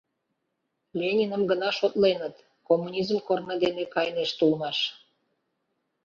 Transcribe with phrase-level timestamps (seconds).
[0.99, 2.35] Лениным гына шотленыт,
[2.67, 4.79] коммунизм корно дене кайынешт улмаш.